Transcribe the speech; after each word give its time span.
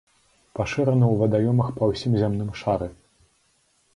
Пашыраны 0.59 1.05
ў 1.09 1.15
вадаёмах 1.21 1.69
па 1.77 1.89
ўсім 1.91 2.17
зямным 2.21 2.49
шары. 2.61 2.87